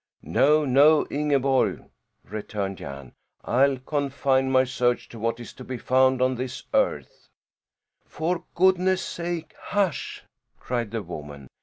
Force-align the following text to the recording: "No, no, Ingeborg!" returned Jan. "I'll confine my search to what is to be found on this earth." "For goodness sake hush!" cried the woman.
"No, 0.23 0.65
no, 0.65 1.05
Ingeborg!" 1.11 1.85
returned 2.23 2.79
Jan. 2.79 3.13
"I'll 3.45 3.77
confine 3.77 4.49
my 4.49 4.63
search 4.63 5.07
to 5.09 5.19
what 5.19 5.39
is 5.39 5.53
to 5.53 5.63
be 5.63 5.77
found 5.77 6.23
on 6.23 6.33
this 6.33 6.63
earth." 6.73 7.29
"For 8.07 8.43
goodness 8.55 9.03
sake 9.03 9.53
hush!" 9.59 10.23
cried 10.59 10.89
the 10.89 11.03
woman. 11.03 11.45